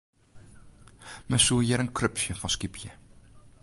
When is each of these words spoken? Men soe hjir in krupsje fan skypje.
Men 1.29 1.43
soe 1.45 1.63
hjir 1.67 1.81
in 1.83 1.93
krupsje 1.99 2.33
fan 2.41 2.53
skypje. 2.57 2.91